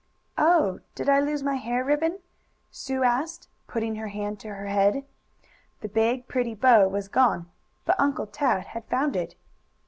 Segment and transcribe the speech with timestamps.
[0.39, 2.21] "Oh, did I lose my hair ribbon?"
[2.71, 5.05] Sue asked, putting her hand to her head.
[5.81, 7.51] The big, pretty bow was gone,
[7.85, 9.35] but Uncle Tad had found it.